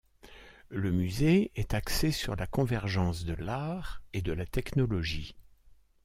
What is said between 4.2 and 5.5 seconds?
de la technologie.